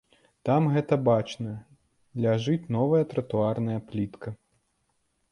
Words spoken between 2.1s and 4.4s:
ляжыць новая тратуарная плітка.